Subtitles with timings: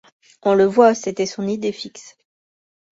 [0.41, 2.17] On le voit, c’était son idée fixe.